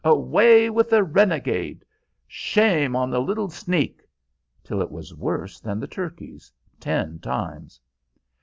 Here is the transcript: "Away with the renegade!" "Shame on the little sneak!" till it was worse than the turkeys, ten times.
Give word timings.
"Away 0.03 0.67
with 0.71 0.89
the 0.89 1.03
renegade!" 1.03 1.85
"Shame 2.25 2.95
on 2.95 3.11
the 3.11 3.21
little 3.21 3.51
sneak!" 3.51 4.01
till 4.63 4.81
it 4.81 4.89
was 4.89 5.13
worse 5.13 5.59
than 5.59 5.79
the 5.79 5.85
turkeys, 5.85 6.51
ten 6.79 7.19
times. 7.19 7.79